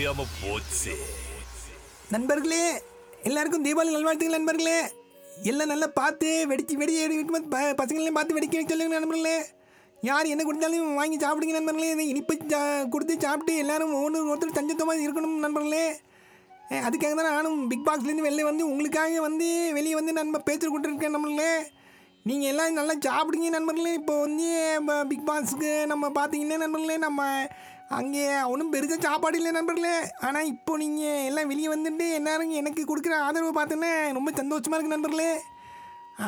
[0.00, 0.92] தெரியாம போச்சு.
[2.12, 2.60] நண்பர்களே
[3.28, 4.76] எல்லாருக்கும் தீபாவளி நல்வாழ்த்துக்கள் நண்பர்களே.
[5.50, 6.94] எல்லாம் நல்லா பார்த்து வெடிச்சு வெடி
[7.54, 9.34] ப பசங்களையும் பார்த்து வெடிக்க வைக்க சொல்லுங்க நண்பர்களே.
[10.08, 11.90] யார் என்ன கொடுத்தாலும் வாங்கி சாப்பிடுங்க நண்பர்களே.
[12.12, 12.60] இனிப்பு சா
[12.94, 15.84] கொடுத்து சாப்பிட்டு எல்லாரும் ஒன்று ஒருத்தர் தஞ்சத்தமாக இருக்கணும் நண்பர்களே.
[16.86, 19.48] அதுக்காக தான் நானும் பிக் பாக்ஸ்லேருந்து வெளியே வந்து உங்களுக்காக வந்து
[19.78, 21.52] வெளியே வந்து நண்பர் பேச்சு கொடுத்துருக்கேன் நண்பர்களே.
[22.28, 23.92] நீங்கள் எல்லாம் நல்லா சாப்பிடுங்க நண்பர்களே.
[24.00, 24.48] இப்போ வந்து
[25.12, 27.22] பிக் பாஸ்க்கு நம்ம பார்த்தீங்கன்னா நண்பர்களே நம்ம
[27.98, 29.94] அங்கே ஒன்றும் பெருசாக சாப்பாடு இல்லை நண்பர்களே.
[30.26, 35.30] ஆனால் இப்போ நீங்கள் எல்லாம் வெளியே வந்துட்டு எல்லாரும் எனக்கு கொடுக்குற ஆதரவு பார்த்தோன்னே ரொம்ப சந்தோஷமாக இருக்குது நண்பர்களே.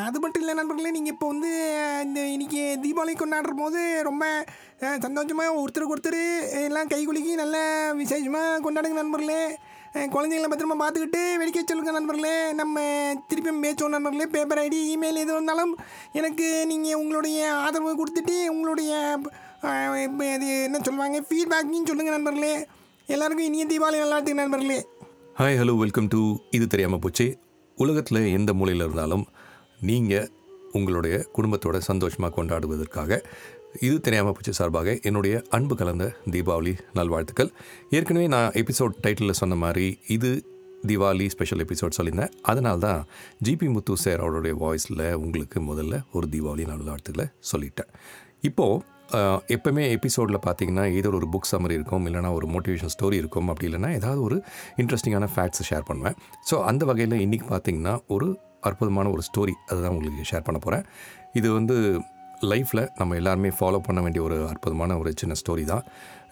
[0.06, 1.50] அது மட்டும் இல்லை நண்பர்களே நீங்கள் இப்போ வந்து
[2.06, 4.24] இந்த இன்றைக்கி தீபாவளி கொண்டாடுற போது ரொம்ப
[5.06, 6.22] சந்தோஷமாக ஒருத்தருக்கு ஒருத்தர்
[6.68, 7.58] எல்லாம் கை குலுக்கி நல்ல
[8.00, 9.42] விசேஷமாக கொண்டாடுங்க நண்பர்களே.
[9.94, 12.30] குழந்தைங்கள பத்திரமா பார்த்துக்கிட்டு வெடிக்க சொல்லுங்க நண்பர்களே.
[12.52, 12.76] நம்ம
[13.28, 14.26] திருப்பியும் பேச்சோம் நண்பர்களே.
[14.26, 15.72] பேப்பர் ஐடி இமெயில் எது வந்தாலும்
[16.12, 18.92] எனக்கு நீங்கள் உங்களுடைய ஆதரவு கொடுத்துட்டு உங்களுடைய
[19.62, 19.96] அஹ்,
[20.36, 21.18] இது என்ன சொல்லுவாங்க?
[21.20, 22.54] ஃபீட்பேக்கையும் சொல்லுங்கள் நண்பர்களே.
[23.08, 24.78] எல்லாருக்கும் இனிய தீபாவளி நல்லாட்டுங்க நண்பர்களே.
[25.36, 27.26] ஹாய் ஹலோ வெல்கம் டு இது தெரியாமல் போச்சு.
[27.78, 29.24] உலகத்தில் எந்த மூலையில் இருந்தாலும்
[29.80, 30.26] நீங்கள்
[30.72, 33.20] உங்களுடைய குடும்பத்தோட சந்தோஷமாக கொண்டாடுவதற்காக
[33.80, 37.50] இது தெரியாமல் போச்சு சார்பாக என்னுடைய அன்பு கலந்த தீபாவளி நல்வாழ்த்துக்கள்.
[37.90, 40.30] ஏற்கனவே நான் எபிசோட் டைட்டிலில் சொன்ன மாதிரி இது
[40.84, 42.32] தீபாவளி ஸ்பெஷல் எபிசோட் சொல்லியிருந்தேன்.
[42.42, 43.00] அதனால தான்
[43.46, 47.90] ஜிபி முத்து சார் அவருடைய வாய்ஸில் உங்களுக்கு முதல்ல ஒரு தீபாவளி நல்வாழ்த்துக்களை சொல்லிட்டேன்.
[48.42, 48.80] இப்போது
[49.12, 53.66] ஆஹ், எப்பவுமே எபிசோடில் பார்த்தீங்கன்னா ஏதோ ஒரு புக் சம்மரி இருக்கும் இல்லைனா ஒரு மோட்டிவேஷன் ஸ்டோரி இருக்கும் அப்படி
[53.68, 54.36] இல்லைன்னா ஏதாவது ஒரு
[54.78, 56.16] இன்ட்ரெஸ்டிங்கான ஃபேக்ட்ஸ் ஷேர் பண்ணுவேன்.
[56.48, 58.28] ஸோ அந்த வகையில் இன்றைக்கி பார்த்தீங்கன்னா ஒரு
[58.62, 60.84] அற்புதமான ஒரு ஸ்டோரி அதுதான் உங்களுக்கு ஷேர் பண்ண போகிறேன்
[61.34, 61.76] இது வந்து
[62.50, 65.84] லைஃப்பில் நம்ம எல்லாருமே ஃபாலோ பண்ண வேண்டிய ஒரு அற்புதமான ஒரு சின்ன ஸ்டோரி தான்.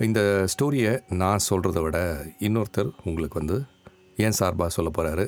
[0.06, 0.20] இந்த
[0.52, 1.98] ஸ்டோரியை நான் சொல்கிறத விட
[2.46, 3.56] இன்னொருத்தர் உங்களுக்கு வந்து
[4.24, 5.24] ஏன் சார்பாக சொல்ல போகிறாரு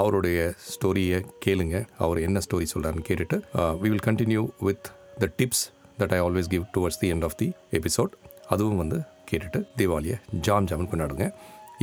[0.00, 0.38] அவருடைய
[0.72, 1.76] ஸ்டோரியை கேளுங்க.
[2.04, 3.38] அவர் என்ன ஸ்டோரி சொல்கிறாருன்னு கேட்டுட்டு
[3.82, 4.88] we will continue with
[5.22, 5.64] the tips
[6.00, 7.48] that I always give towards the end of the
[7.80, 8.12] episode
[8.54, 11.26] அதுவும் வந்து கேட்டுட்டு தீபாவளியை ஜாம் ஜாமன் கொண்டாடுங்க.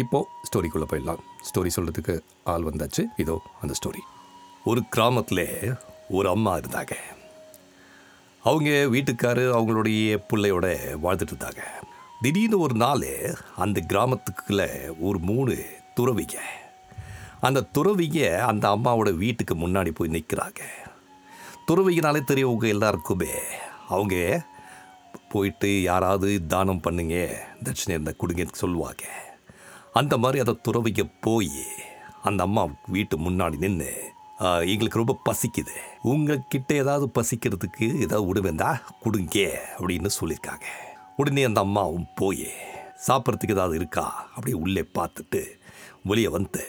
[0.03, 1.22] இப்போது ஸ்டோரிக்குள்ளே போயிடலாம்.
[1.50, 2.16] ஸ்டோரி சொல்கிறதுக்கு
[2.53, 3.03] ஆள் வந்தாச்சு.
[3.24, 4.02] இதோ அந்த ஸ்டோரி
[4.72, 5.46] ஒரு கிராமத்தில்
[6.18, 6.96] ஒரு அம்மா இருந்தாங்க.
[8.50, 10.66] அவங்க வீட்டுக்காரு அவங்களுடைய பிள்ளையோட
[11.04, 11.62] வாழ்ந்துட்டு இருந்தாங்க.
[12.22, 13.08] திடீர்னு ஒரு நாள்
[13.56, 14.62] அந்த கிராமத்துக்குள்ள
[15.00, 15.56] ஒரு மூணு
[15.96, 16.38] துறவிங்க.
[17.42, 20.62] அந்த துறவிங்க அந்த அம்மாவோட வீட்டுக்கு முன்னாடி போய் நிற்கிறாங்க
[21.68, 23.34] துறவிங்கனாலே தெரியவங்க எல்லாருக்குமே.
[23.90, 24.46] அவங்க
[25.30, 27.16] போயிட்டு யாராவது தானம் பண்ணுங்க
[27.64, 29.06] தட்சிணை இருந்தால் கொடுங்கன்னு சொல்லுவாங்க.
[29.94, 31.52] அந்த மாதிரி அதை துறவிக்க போய்
[32.24, 33.92] அந்த அம்மா வீட்டு முன்னாடி நின்று
[34.72, 35.75] எங்களுக்கு ரொம்ப பசிக்குது.
[36.12, 38.69] உங்ககிட்ட ஏதாவது பசிக்கிறதுக்கு ஏதாவது உணவுந்தா
[39.03, 39.38] கொடுங்க
[39.78, 40.68] அப்படின்னு சொல்லியிருக்காங்க.
[41.19, 42.47] உடனே அந்த அம்மாவும் போய்
[43.07, 44.06] சாப்பிட்றதுக்கு ஏதாவது இருக்கா?
[44.35, 45.41] அப்படியே உள்ளே பார்த்துட்டு
[46.09, 46.63] வெளியே வந்து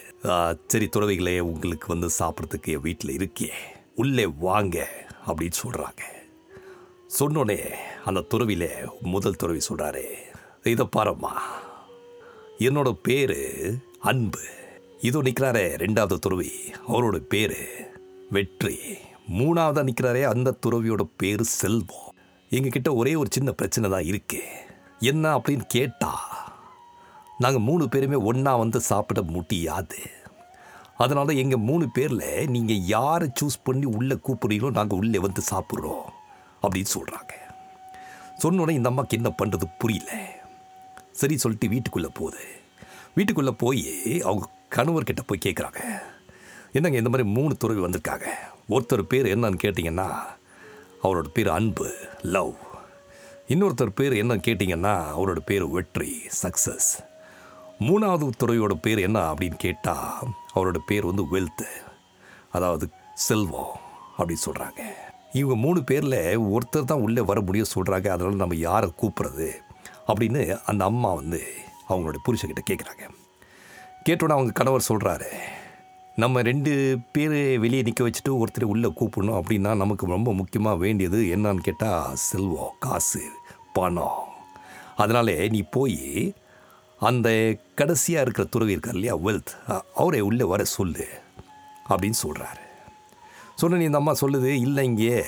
[0.71, 3.49] சரி துறவைகளே உங்களுக்கு வந்து சாப்பிட்றதுக்கு என் வீட்டில் இருக்கே.
[4.03, 4.77] உள்ளே வாங்க
[5.27, 6.03] அப்படின்னு சொல்கிறாங்க
[7.19, 7.59] சொன்னோடனே
[8.09, 8.71] அந்த துறவியில்
[9.13, 10.05] முதல் துறவி சொல்கிறாரு
[10.73, 11.33] இதை பாரும்மா
[12.67, 13.39] என்னோட பேர்
[14.11, 14.43] அன்பு.
[15.01, 16.51] இதோ நிற்கிறாரே ரெண்டாவது துறவி.
[16.87, 17.57] அவரோட பேர்
[18.35, 18.77] வெற்றி.
[19.39, 22.07] மூணாவதாக நிற்கிறாரே அந்த துறவியோட பேர் செல்வம்.
[22.51, 24.41] எங்ககிட்ட ஒரே ஒரு சின்ன பிரச்சனை தான் இருக்கு.
[24.99, 26.11] என்ன அப்படின்னு கேட்டா
[27.37, 29.99] நாங்கள் மூணு பேருமே ஒன்றா வந்து சாப்பிட முடியாது.
[30.97, 36.05] அதனால எங்கள் மூணு பேரில் நீங்கள் யாரை சூஸ் பண்ணி உள்ளே கூப்பிடுறீங்களோ நாங்கள் உள்ளே வந்து சாப்பிட்றோம்
[36.63, 37.33] அப்படின்னு சொல்கிறாங்க
[38.43, 40.11] சொன்னோடனே இந்த அம்மாவுக்கு என்ன பண்ணுறது புரியல.
[41.11, 42.43] சரி சொல்லிட்டு வீட்டுக்குள்ளே போகுது.
[43.15, 43.85] வீட்டுக்குள்ளே போய்
[44.29, 45.81] அவங்க கணவர்கிட்ட போய் கேட்குறாங்க
[46.71, 48.27] என்னங்க இந்த மாதிரி மூணு துறவி வந்திருக்காங்க?
[48.69, 50.07] ஒருத்தர் பேர் என்னன்னு கேட்டிங்கன்னா
[51.03, 51.87] அவரோட பேர் அன்பு
[52.21, 52.53] லவ்.
[53.49, 56.11] இன்னொருத்தர் பேர் என்னன்னு கேட்டிங்கன்னா அவரோட பேர் வெற்றி
[56.43, 56.89] சக்ஸஸ்
[57.81, 61.67] மூணாவது துறையோட பேர் என்ன அப்படின்னு கேட்டால் அவரோட பேர் வந்து வெல்த்து
[62.51, 63.75] அதாவது செல்வம்
[64.17, 64.81] அப்படின்னு சொல்கிறாங்க
[65.33, 69.49] இவங்க மூணு பேரில் ஒருத்தர் தான் உள்ளே வர முடியும் சொல்கிறாங்க அதனால் நம்ம யாரை கூப்பிட்றது
[70.07, 71.41] அப்படின்னு அந்த அம்மா வந்து
[71.89, 73.05] அவங்களோட புருஷக்கிட்ட கேட்குறாங்க
[74.07, 75.31] கேட்டோன்னே அவங்க கணவர் சொல்கிறாரு
[76.15, 81.57] நம்ம ரெண்டு பேர் வெளியே நிற்க வச்சுட்டு ஒருத்தர் உள்ளே கூப்பிடணும் அப்படின்னா நமக்கு ரொம்ப முக்கியமாக வேண்டியது என்னன்னு
[81.57, 83.21] கேட்டால் செல்வம் காசு
[83.73, 84.23] பணம்.
[84.95, 86.33] அதனாலே நீ போய்
[86.99, 91.07] அந்த கடைசியாக இருக்கிற துறவி இருக்கார் இல்லையா வெல்த் அவரை உள்ளே வர சொல்லு
[91.89, 92.65] அப்படின்னு சொல்கிறாரு
[93.55, 95.25] சொன்ன இந்த அம்மா சொல்லுது இல்லைங்க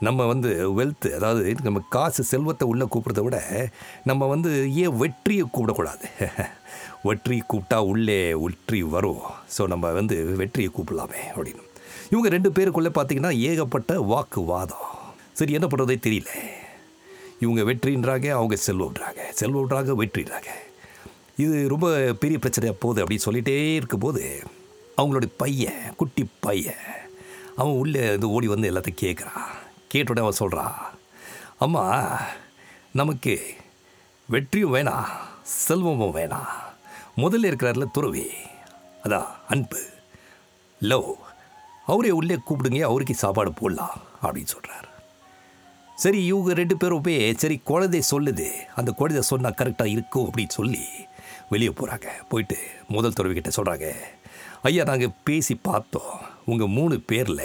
[0.00, 3.70] நம்ம வந்து வெல்த் அதாவது நம்ம காசு செல்வத்தை உள்ளே கூப்பிட்றத விட
[4.04, 6.06] நம்ம வந்து ஏன் வெற்றியை கூப்பிடக்கூடாது?
[7.02, 9.22] வெற்றி கூப்பிட்டா உள்ளே வெற்றி வரும்.
[9.58, 11.62] ஸோ நம்ம வந்து வெற்றியை கூப்பிடலாமே அப்படின்னு.
[12.10, 14.86] இவங்க ரெண்டு பேருக்குள்ளே பார்த்தீங்கன்னா ஏகப்பட்ட வாக்குவாதம்.
[15.32, 16.28] சரி என்ன பண்ணுறதே தெரியல.
[17.40, 19.20] இவங்க வெற்றின்றாங்க அவங்க செல்வம்ன்றாங்க.
[19.40, 20.48] செல்வம்ன்றாங்க வெற்றின்றாங்க.
[21.36, 24.42] இது ரொம்ப பெரிய பிரச்சனையாக போகுது அப்படின்னு சொல்லிகிட்டே இருக்கும்போது
[24.98, 26.84] அவங்களுடைய பையன் குட்டி பையன்
[27.56, 30.74] அவன் உள்ளே இது ஓடி வந்து எல்லாத்தையும் கேட்குறான் கேட்டோடனே அவன் சொல்கிறான்
[31.58, 31.84] அம்மா
[32.92, 33.40] நமக்கு
[34.28, 35.06] வெற்றியும் வேணாம்
[35.42, 36.54] செல்வமும் வேணாம்
[37.16, 38.30] முதல்ல இருக்கிறார்ல துறவி
[39.02, 39.80] அதான் அன்பு.
[40.80, 41.16] லவ்
[41.86, 44.88] அவரே உள்ளே கூப்பிடுங்க அவருக்கு சாப்பாடு போடலாம் அப்படின்னு சொல்கிறார்
[45.96, 48.48] சரி இவங்க ரெண்டு பேரும் போய் சரி குழந்தை சொல்லுது.
[48.76, 50.84] அந்த குழந்தை சொன்னால் கரெக்டாக இருக்கும் அப்படின்னு சொல்லி
[51.48, 53.94] வெளியே போகிறாங்க போயிட்டு முதல் துறவிக்கிட்ட சொல்கிறாங்க
[54.62, 56.34] ஐயா நாங்கள் பேசி பார்த்தோம்.
[56.50, 57.44] உங்கள் மூணு பேரில்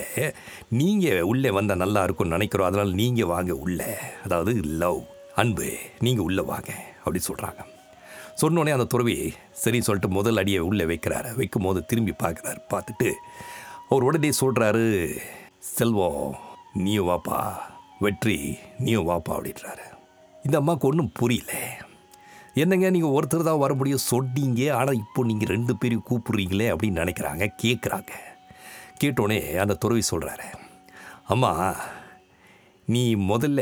[0.80, 2.70] நீங்கள் உள்ளே வந்தால் நல்லா இருக்கும்னு நினைக்கிறோம்.
[2.70, 3.92] அதனால் நீங்கள் வாங்க உள்ளே.
[4.26, 5.02] அதாவது லவ்
[5.44, 5.70] அன்பு.
[6.06, 6.72] நீங்கள் உள்ளே வாங்க.
[7.00, 7.62] அப்படி சொல்கிறாங்க
[8.42, 9.16] சொன்னோடனே அந்த துறவி
[9.64, 11.30] சரி சொல்லிட்டு முதல் அடியை உள்ளே வைக்கிறாரு.
[11.40, 12.62] வைக்கும் போது திரும்பி பார்க்குறாரு.
[12.74, 13.10] பார்த்துட்டு
[13.90, 14.86] அவர் உடனே சொல்கிறாரு
[15.76, 16.36] செல்வம்
[16.84, 17.40] நீயும் வாப்பா.
[18.06, 18.38] வெற்றி
[18.80, 19.86] நீயும் வாப்பா அப்படின்றாரு.
[20.46, 21.54] இந்த அம்மாவுக்கு ஒன்றும் புரியல.
[22.62, 24.06] என்னங்க நீங்கள் ஒருத்தர் தான் வர முடியும்?
[24.12, 24.62] சொன்னீங்க.
[24.78, 27.46] ஆனால் இப்போ நீங்கள் ரெண்டு பேரையும் கூப்பிட்றீங்களே அப்படின்னு நினைக்கிறாங்க.
[27.64, 28.12] கேட்குறாங்க
[29.02, 30.48] கேட்டோடனே அந்த துறவி சொல்கிறாரு
[31.34, 31.52] அம்மா
[32.88, 33.62] நீ முதல்ல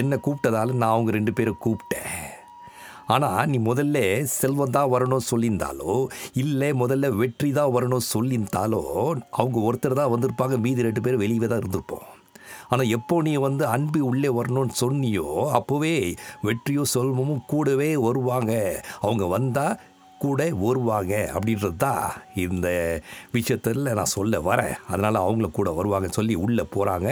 [0.00, 2.18] என்னை கூப்பிட்டதால நான் அவங்க ரெண்டு பேரை கூப்பிட்டேன்.
[3.14, 3.98] ஆனால் நீ முதல்ல
[4.34, 5.94] செல்வம் தான் வரணும் சொல்லியிருந்தாலோ
[6.42, 8.82] இல்லை முதல்ல வெற்றி தான் வரணும் சொல்லியிருந்தாலோ
[9.38, 12.06] அவங்க ஒருத்தர் தான் வந்திருப்பாங்க மீதி ரெண்டு பேர் வெளியே தான் இருந்திருப்போம்.
[12.72, 15.28] ஆனால் எப்போ நீ வந்து அன்பு உள்ளே வரணும்னு சொன்னியோ
[15.58, 15.94] அப்போவே
[16.48, 18.52] வெற்றியோ செல்வமும் கூடவே வருவாங்க.
[19.04, 19.78] அவங்க வந்தால்
[20.24, 22.06] கூட வருவாங்க அப்படின்றது தான்
[22.44, 22.68] இந்த
[23.32, 24.74] விஷயத்தில் நான் சொல்ல வரேன்.
[24.88, 27.10] அதனால் அவங்கள கூட வருவாங்கன்னு சொல்லி உள்ளே போகிறாங்க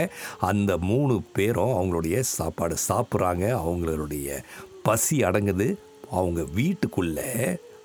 [0.51, 3.45] அந்த மூணு பேரும் அவங்களுடைய சாப்பாடு சாப்பிட்றாங்க.
[3.65, 4.39] அவங்களுடைய
[4.83, 5.67] பசி அடங்குது.
[6.11, 7.31] அவங்க வீட்டுக்குள்ளே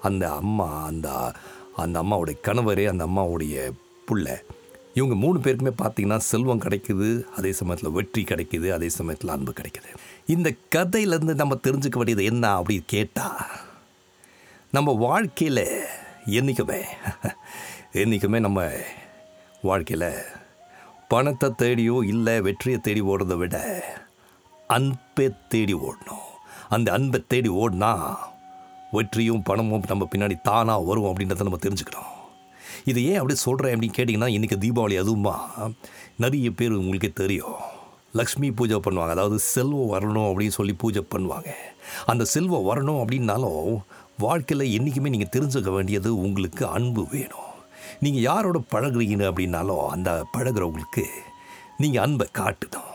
[0.02, 1.08] அந்த அம்மா அந்த
[1.82, 3.56] அந்த அம்மாவுடைய கணவர் அந்த அம்மாவுடைய
[4.08, 4.36] புள்ள
[4.98, 7.08] இவங்க மூணு பேருக்குமே பார்த்தீங்கன்னா செல்வம் கிடைக்குது.
[7.36, 8.68] அதே சமயத்தில் வெற்றி கிடைக்குது.
[8.76, 9.90] அதே சமயத்தில் அன்பு கிடைக்குது.
[10.26, 13.40] இந்த கதையிலேருந்து நம்ம தெரிஞ்சுக்க வேண்டியது என்ன அப்படின்னு கேட்டால்
[14.74, 15.66] நம்ம வாழ்க்கையில்
[16.38, 16.78] என்றைக்குமே
[17.92, 18.60] என்றைக்குமே நம்ம
[19.62, 20.06] வாழ்க்கையில்
[21.08, 23.56] பணத்தை தேடியோ இல்லை வெற்றியை தேடி ஓடுறதை விட
[24.66, 26.26] அன்பை தேடி ஓடணும்.
[26.68, 27.92] அந்த அன்பை தேடி ஓடினா
[28.92, 32.10] வெற்றியும் பணமும் நம்ம பின்னாடி தானாக வரும் அப்படின்றத நம்ம தெரிஞ்சுக்கிறோம்
[32.84, 35.36] இது ஏன் அப்படி சொல்கிறேன் அப்படின்னு கேட்டிங்கன்னா இன்றைக்கி தீபாவளி அதுவுமா
[36.16, 37.58] நிறைய பேர் உங்களுக்கே தெரியும்.
[38.18, 39.14] லக்ஷ்மி பூஜை பண்ணுவாங்க.
[39.16, 41.50] அதாவது செல்வம் வரணும் அப்படின்னு சொல்லி பூஜை பண்ணுவாங்க.
[42.06, 43.62] அந்த செல்வம் வரணும் அப்படின்னாலும்
[44.22, 47.50] வாழ்க்கையில் என்றைக்குமே நீங்கள் தெரிஞ்சுக்க வேண்டியது உங்களுக்கு அன்பு வேணும்.
[48.04, 51.04] நீங்கள் யாரோட பழகுறீங்க அப்படின்னாலும் அந்த பழகுறவங்களுக்கு
[51.82, 52.90] நீங்கள் அன்பை காட்டணும்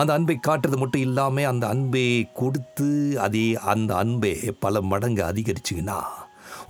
[0.00, 2.06] அந்த அன்பை காட்டுறது மட்டும் இல்லாமல் அந்த அன்பை
[2.40, 2.88] கொடுத்து
[3.26, 4.32] அதே அந்த அன்பை
[4.64, 6.00] பல மடங்கு அதிகரிச்சிங்கன்னா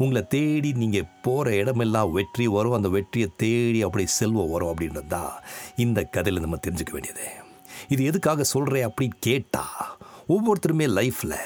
[0.03, 2.77] உங்களை தேடி நீங்கள் போகிற இடமெல்லாம் வெற்றி வரும்.
[2.79, 5.35] அந்த வெற்றியை தேடி அப்படி செல்வம் வரும் அப்படின்றது தான்
[5.85, 7.27] இந்த கதையில் நம்ம தெரிஞ்சுக்க வேண்டியது.
[7.89, 9.91] இது எதுக்காக சொல்கிறேன் அப்படின்னு கேட்டால்
[10.35, 11.39] ஒவ்வொருத்தருமே லைஃப்பில்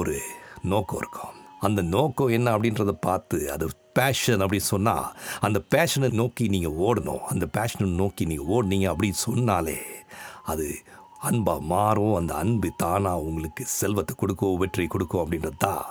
[0.00, 0.16] ஒரு
[0.72, 1.34] நோக்கம் இருக்கும்.
[1.66, 3.66] அந்த நோக்கம் என்ன அப்படின்றத பார்த்து அது
[3.98, 5.08] பேஷன் அப்படின்னு சொன்னால்
[5.46, 7.24] அந்த பேஷனை நோக்கி நீங்கள் ஓடணும்.
[7.32, 9.80] அந்த பேஷனை நோக்கி நீங்கள் ஓடினீங்க அப்படின்னு சொன்னாலே
[10.52, 10.66] அது
[11.28, 12.12] அன்பாக மாறும்.
[12.18, 15.86] அந்த அன்பு தானாக உங்களுக்கு செல்வத்தை கொடுக்கும் வெற்றி கொடுக்கும் அப்படின்றது தான்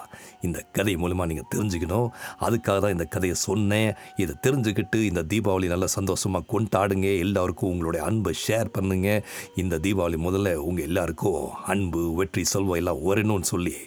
[0.45, 2.07] இந்த கதை மூலமாக நீங்கள் தெரிஞ்சுக்கணும்.
[2.45, 3.91] அதுக்காக தான் இந்த கதையை சொன்னேன்.
[4.23, 7.09] இதை தெரிஞ்சுக்கிட்டு இந்த தீபாவளி நல்லா சந்தோஷமாக கொண்டாடுங்க.
[7.25, 9.23] எல்லாருக்கும் உங்களுடைய அன்பை ஷேர் பண்ணுங்கள்
[9.63, 11.43] இந்த தீபாவளி முதல்ல உங்கள் எல்லாருக்கும்
[11.73, 13.77] அன்பு வெற்றி செல்வம் எல்லாம் வரணும்னு சொல்லி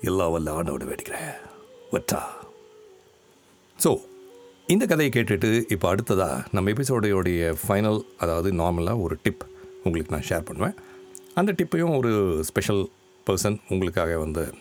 [0.00, 1.32] எல்லா வல்ல ஆண்டோட வேடிக்கிறேன்
[1.92, 2.20] வட்டா
[3.78, 3.90] ஸோ
[4.68, 9.44] இந்த கதையை கேட்டுட்டு இப்போ அடுத்ததாக நம்ம எபிசோடையோடைய ஃபைனல் அதாவது நார்மலாக ஒரு டிப்
[9.84, 10.76] உங்களுக்கு நான் ஷேர் பண்ணுவேன்.
[11.34, 12.12] அந்த டிப்பையும் ஒரு
[12.42, 12.82] ஸ்பெஷல்
[13.26, 14.54] பர்சன் உங்களுக்காக வந்து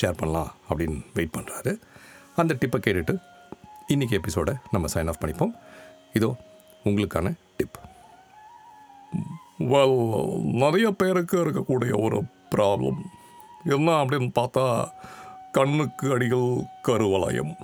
[0.00, 1.72] ஷேர் பண்ணலாம் அப்படின்னு வெயிட் பண்ணுறாரு
[2.36, 3.14] அந்த டிப்பை கேட்டுட்டு
[3.88, 5.54] இன்றைக்கி எபிசோடை நம்ம சைன் ஆஃப் பண்ணிப்போம்.
[6.12, 6.36] இதோ
[6.84, 7.78] உங்களுக்கான டிப்
[9.72, 9.98] வெல்
[10.62, 12.18] நிறைய பேருக்கு இருக்கக்கூடிய ஒரு
[12.54, 13.02] ப்ராப்ளம்
[13.64, 14.64] என்ன அப்படின்னு பார்த்தா
[15.58, 16.48] கண்ணுக்கு அடிகள்
[16.88, 17.54] கருவலயம்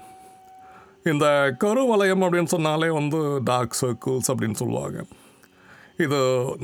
[1.10, 1.26] இந்த
[1.64, 3.18] கருவலயம் அப்படின்னு சொன்னாலே வந்து
[3.50, 4.98] டார்க் சர்க்கிள்ஸ் அப்படின்னு சொல்லுவாங்க.
[6.04, 6.18] இது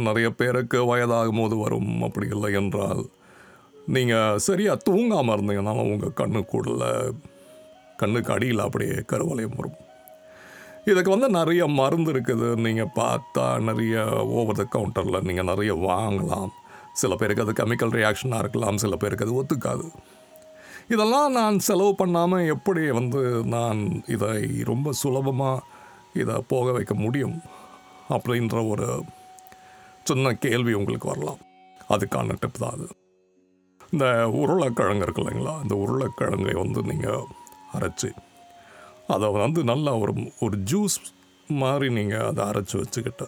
[0.07, 3.03] நிறைய பேருக்கு வயதாகும் போது வரும் அப்படி இல்லை என்றால்
[3.95, 6.85] நீங்கள் சரியாக தூங்காமல் இருந்தீங்கன்னா உங்கள் கண்ணுக்குள்ள
[7.97, 9.79] கண்ணுக்கு அடியில் அப்படியே கருவளையம் வரும்.
[10.91, 12.49] இதுக்கு வந்து நிறைய மருந்து இருக்குது.
[12.67, 14.05] நீங்கள் பார்த்தா நிறைய
[14.39, 16.53] ஓவர் த கவுண்டரில் நீங்கள் நிறைய வாங்கலாம்.
[16.95, 19.87] சில பேருக்கு அது கெமிக்கல் ரியாக்ஷனாக இருக்கலாம் சில பேருக்கு அது ஒத்துக்காது.
[20.89, 24.33] இதெல்லாம் நான் செலவு பண்ணாமல் எப்படி வந்து நான் இதை
[24.65, 25.65] ரொம்ப சுலபமாக
[26.15, 27.37] இதை போக வைக்க முடியும்
[28.09, 28.89] அப்படின்ற ஒரு
[30.03, 31.41] சின்ன கேள்வி உங்களுக்கு வரலாம்.
[31.89, 32.89] அதுக்கான டிப் தான் அது.
[33.93, 34.07] இந்த
[34.43, 35.55] உருளைக்கிழங்கு இருக்கு இல்லைங்களா?
[35.63, 37.25] இந்த உருளைக்கிழங்கை வந்து நீங்கள்
[37.73, 38.11] அரைச்சி
[39.07, 40.99] அதை வந்து நல்லா ஒரு ஒரு ஜூஸ்
[41.49, 43.27] மாதிரி நீங்கள் அதை அரைச்சி வச்சுக்கிட்டு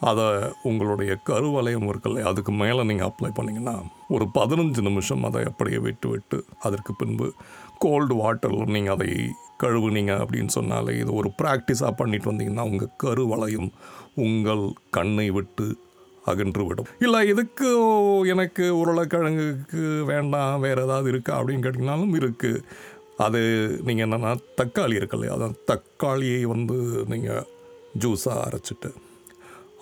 [0.00, 0.24] அதை
[0.62, 3.74] உங்களுடைய கருவலயம் இருக்குல்ல அதுக்கு மேலே நீங்கள் அப்ளை பண்ணிங்கன்னா
[4.08, 7.32] ஒரு பதினஞ்சு நிமிஷம் அதை அப்படியே விட்டு விட்டு அதற்கு பின்பு
[7.78, 9.08] கோல்டு வாட்டரில் நீங்கள் அதை
[9.58, 13.70] கழுவுனீங்க அப்படின்னு சொன்னாலே இது ஒரு ப்ராக்டிஸாக பண்ணிட்டு வந்தீங்கன்னா உங்கள் கருவளையம்
[14.14, 15.76] உங்கள் கண்ணை விட்டு
[16.26, 16.86] அகன்றுவிடும்.
[17.00, 17.68] இல்லை இதுக்கு
[18.26, 22.62] எனக்கு உருளைக்கிழங்குக்கு வேண்டாம் வேறு ஏதாவது இருக்கா அப்படின்னு கேட்டிங்கனாலும் இருக்குது
[23.16, 23.40] அது
[23.82, 27.44] நீங்கள் என்னென்னா தக்காளி இருக்கு இல்லையா அதான் தக்காளியை வந்து நீங்கள்
[27.98, 28.90] ஜூஸாக அரைச்சிட்டு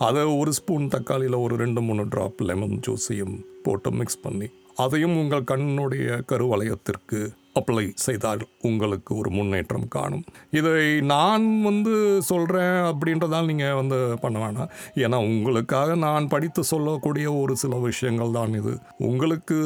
[0.06, 4.46] அதை ஒரு ஸ்பூன் தக்காளியில் ஒரு ரெண்டு மூணு ட்ராப் லெமன் ஜூஸையும் போட்டு மிக்ஸ் பண்ணி
[4.82, 7.20] அதையும் உங்கள் கண்ணுடைய கருவளையத்திற்கு
[7.58, 10.22] அப்ளை செய்தால் உங்களுக்கு ஒரு முன்னேற்றம் காணும்.
[10.58, 11.94] இதை நான் வந்து
[12.30, 14.70] சொல்கிறேன் அப்படின்றதால் நீங்கள் வந்து பண்ண வேணாம்.
[15.04, 18.74] ஏன்னா உங்களுக்காக நான் படித்து சொல்லக்கூடிய ஒரு சில விஷயங்கள் தான் இது.
[19.08, 19.58] உங்களுக்கு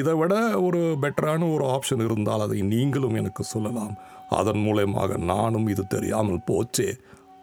[0.00, 0.34] இதை விட
[0.66, 3.94] ஒரு பெட்டரான ஒரு ஆப்ஷன் இருந்தால் அதை நீங்களும் எனக்கு சொல்லலாம்.
[4.40, 6.90] அதன் மூலயமாக நானும் இது தெரியாமல் போச்சே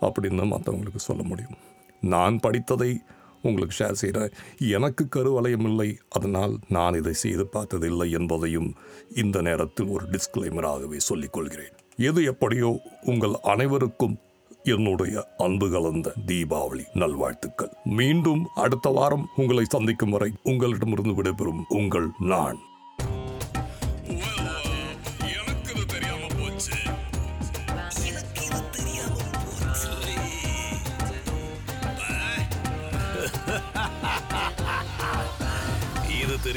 [0.08, 1.58] அப்படின்னு மற்றவங்களுக்கு சொல்ல முடியும்.
[2.01, 2.98] நான் படித்ததை
[3.42, 4.32] உங்களுக்கு ஷேர் செய்கிறேன்.
[4.60, 8.74] எனக்கு கருவலயம் இல்லை அதனால் நான் இதை செய்து பார்த்ததில்லை என்பதையும்
[9.16, 11.75] இந்த நேரத்தில் ஒரு டிஸ்க்ளைமராகவே சொல்லிக் கொள்கிறேன்.
[11.98, 14.18] எது எப்படியோ உங்கள் அனைவருக்கும்
[14.63, 17.72] என்னுடைய அன்பு கலந்த தீபாவளி நல்வாழ்த்துக்கள்.
[17.84, 22.58] மீண்டும் அடுத்த வாரம் உங்களை சந்திக்கும் வரை உங்களிடமிருந்து விடைபெறும் உங்கள் நான்.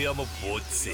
[0.01, 0.93] இது தெரியாம போச்சு